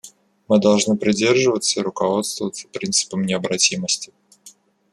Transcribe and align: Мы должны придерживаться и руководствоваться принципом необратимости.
Мы 0.47 0.59
должны 0.59 0.97
придерживаться 0.97 1.79
и 1.79 1.83
руководствоваться 1.83 2.67
принципом 2.69 3.21
необратимости. 3.21 4.11